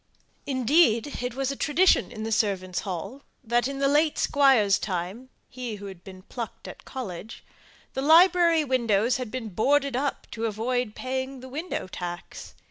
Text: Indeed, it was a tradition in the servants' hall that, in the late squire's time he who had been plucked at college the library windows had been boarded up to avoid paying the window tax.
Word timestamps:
Indeed, 0.47 1.21
it 1.21 1.35
was 1.35 1.51
a 1.51 1.55
tradition 1.55 2.11
in 2.11 2.23
the 2.23 2.31
servants' 2.31 2.79
hall 2.79 3.21
that, 3.43 3.67
in 3.67 3.77
the 3.77 3.87
late 3.87 4.17
squire's 4.17 4.79
time 4.79 5.29
he 5.47 5.75
who 5.75 5.85
had 5.85 6.03
been 6.03 6.23
plucked 6.23 6.67
at 6.67 6.85
college 6.85 7.45
the 7.93 8.01
library 8.01 8.63
windows 8.63 9.17
had 9.17 9.29
been 9.29 9.49
boarded 9.49 9.95
up 9.95 10.25
to 10.31 10.47
avoid 10.47 10.95
paying 10.95 11.39
the 11.41 11.49
window 11.49 11.87
tax. 11.87 12.55